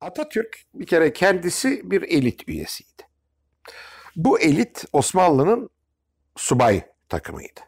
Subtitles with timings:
[0.00, 3.02] Atatürk bir kere kendisi bir elit üyesiydi.
[4.16, 5.70] Bu elit Osmanlı'nın
[6.36, 7.60] subay takımıydı.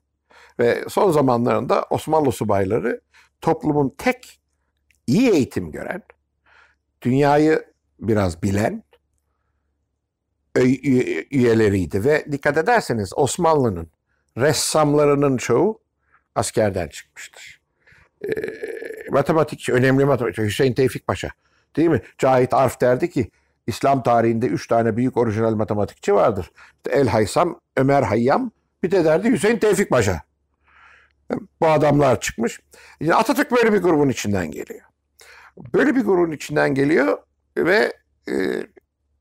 [0.58, 3.00] Ve son zamanlarında Osmanlı subayları
[3.40, 4.40] toplumun tek
[5.06, 6.02] iyi eğitim gören,
[7.02, 7.64] dünyayı
[8.00, 8.82] biraz bilen
[11.30, 12.04] üyeleriydi.
[12.04, 13.90] Ve dikkat ederseniz Osmanlı'nın
[14.36, 15.80] ressamlarının çoğu
[16.34, 17.60] askerden çıkmıştır.
[18.24, 18.30] E,
[19.10, 21.30] matematikçi, önemli matematikçi Hüseyin Tevfik Paşa
[21.76, 22.02] değil mi?
[22.18, 23.30] Cahit Arf derdi ki
[23.66, 26.52] İslam tarihinde üç tane büyük orijinal matematikçi vardır.
[26.90, 28.50] El Haysam, Ömer Hayyam,
[28.82, 30.22] bir de derdi Hüseyin Tevfik Paşa.
[31.60, 32.60] Bu adamlar çıkmış.
[33.00, 34.84] Yani Atatürk böyle bir grubun içinden geliyor.
[35.74, 37.18] Böyle bir grubun içinden geliyor
[37.56, 37.92] ve
[38.28, 38.32] e,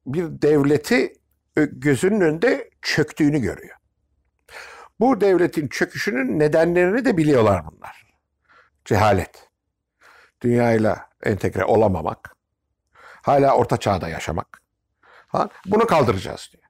[0.06, 1.14] bir devleti
[1.56, 3.76] gözünün önünde çöktüğünü görüyor.
[5.00, 8.06] Bu devletin çöküşünün nedenlerini de biliyorlar bunlar.
[8.86, 9.50] Cehalet,
[10.42, 12.36] dünyayla entegre olamamak,
[13.30, 14.62] hala orta çağda yaşamak.
[15.66, 16.64] Bunu kaldıracağız diyor.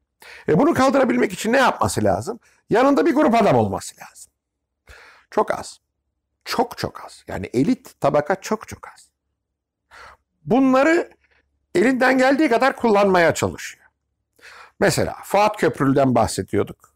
[0.47, 2.39] E bunu kaldırabilmek için ne yapması lazım?
[2.69, 4.31] Yanında bir grup adam olması lazım.
[5.31, 5.79] Çok az.
[6.45, 7.23] Çok çok az.
[7.27, 9.09] Yani elit tabaka çok çok az.
[10.45, 11.09] Bunları
[11.75, 13.85] elinden geldiği kadar kullanmaya çalışıyor.
[14.79, 16.93] Mesela Fuat Köprülü'den bahsediyorduk.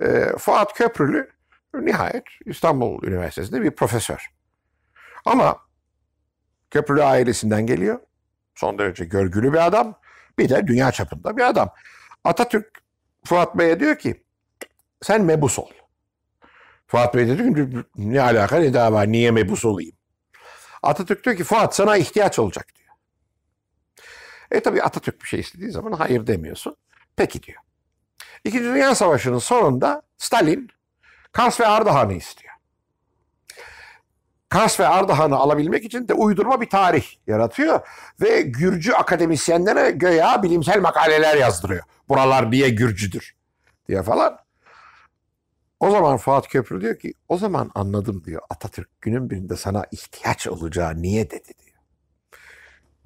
[0.00, 1.30] E, Fuat Köprülü
[1.74, 4.30] nihayet İstanbul Üniversitesi'nde bir profesör.
[5.24, 5.58] Ama
[6.70, 8.00] Köprülü ailesinden geliyor.
[8.58, 9.94] Son derece görgülü bir adam.
[10.38, 11.70] Bir de dünya çapında bir adam.
[12.24, 12.82] Atatürk
[13.24, 14.24] Fuat Bey'e diyor ki
[15.02, 15.70] sen mebus ol.
[16.86, 19.96] Fuat Bey dedi ki ne alaka ne dava niye mebus olayım?
[20.82, 22.94] Atatürk diyor ki Fuat sana ihtiyaç olacak diyor.
[24.50, 26.76] E tabi Atatürk bir şey istediği zaman hayır demiyorsun.
[27.16, 27.62] Peki diyor.
[28.44, 30.68] İkinci Dünya Savaşı'nın sonunda Stalin
[31.32, 32.47] Kars ve Ardahan'ı istiyor.
[34.48, 37.80] Kars ve Ardahan'ı alabilmek için de uydurma bir tarih yaratıyor
[38.20, 41.82] ve Gürcü akademisyenlere göya bilimsel makaleler yazdırıyor.
[42.08, 43.36] Buralar niye Gürcüdür
[43.88, 44.38] diye falan.
[45.80, 50.46] O zaman Fuat Köprü diyor ki o zaman anladım diyor Atatürk günün birinde sana ihtiyaç
[50.46, 51.78] olacağı niye dedi diyor.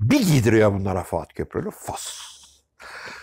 [0.01, 2.19] Bir giydiriyor bunlara Fuat Köprülü fos.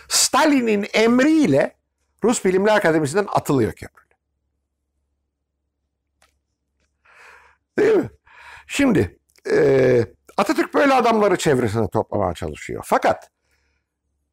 [0.08, 1.76] Stalin'in emriyle
[2.24, 4.09] Rus Bilimler Akademisi'nden atılıyor Köprülü.
[7.80, 8.10] Değil mi?
[8.66, 9.18] Şimdi
[9.50, 12.82] e, Atatürk böyle adamları çevresine toplamaya çalışıyor.
[12.86, 13.30] Fakat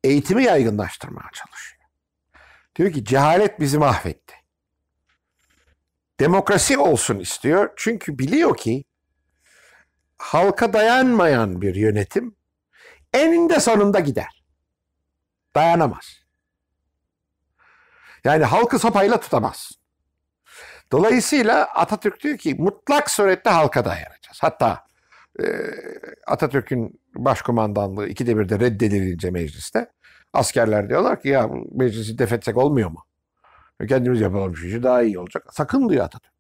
[0.04, 1.84] eğitimi yaygınlaştırmaya çalışıyor.
[2.76, 4.34] Diyor ki cehalet bizi mahvetti.
[6.20, 7.74] Demokrasi olsun istiyor.
[7.76, 8.84] Çünkü biliyor ki
[10.18, 12.36] halka dayanmayan bir yönetim
[13.14, 14.44] eninde sonunda gider.
[15.56, 16.28] Dayanamaz.
[18.24, 19.72] Yani halkı sopayla tutamaz.
[20.92, 24.38] Dolayısıyla Atatürk diyor ki mutlak surette halka dayanacağız.
[24.42, 24.86] Hatta
[25.40, 25.46] e,
[26.28, 29.92] Atatürk'ün başkumandanlığı ikide bir de reddedilince mecliste
[30.34, 33.06] askerler diyorlar ki ya meclisi defetsek olmuyor mu?
[33.90, 35.48] Kendimiz yapalım şu işi daha iyi olacak.
[35.52, 36.34] Sakın diyor Atatürk.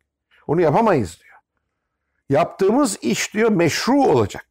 [0.47, 1.37] Onu yapamayız diyor.
[2.29, 4.45] Yaptığımız iş diyor meşru olacak.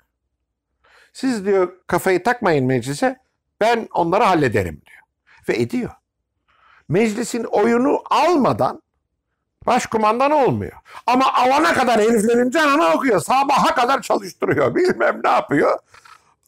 [1.13, 3.17] Siz diyor kafayı takmayın meclise
[3.61, 5.03] ben onları hallederim diyor.
[5.49, 5.91] Ve ediyor.
[6.89, 8.83] Meclisin oyunu almadan
[9.67, 10.73] başkumandan olmuyor.
[11.07, 13.21] Ama alana kadar heriflerin canını okuyor.
[13.21, 14.75] Sabaha kadar çalıştırıyor.
[14.75, 15.79] Bilmem ne yapıyor.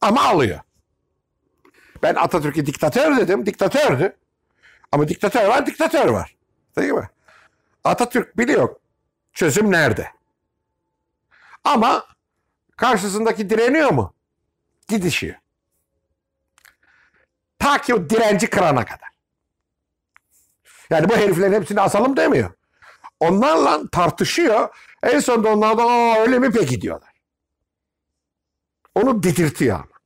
[0.01, 0.61] Ama alıyor.
[2.03, 3.47] Ben Atatürk'e diktatör dedim.
[3.47, 4.17] Diktatördü.
[4.93, 6.37] Ama diktatör var, diktatör var.
[6.77, 7.09] Değil mi?
[7.85, 8.75] Atatürk biliyor
[9.33, 10.13] çözüm nerede.
[11.65, 12.07] Ama
[12.77, 14.15] karşısındaki direniyor mu?
[14.89, 15.37] Gidişiyor.
[17.59, 19.09] Ta ki o direnci kırana kadar.
[20.91, 22.51] Yani bu heriflerin hepsini asalım demiyor.
[23.21, 24.69] Onlarla tartışıyor.
[25.03, 27.13] En sonunda onlardan Aa, öyle mi peki diyorlar.
[28.95, 29.98] Onu dedirtiyor ama.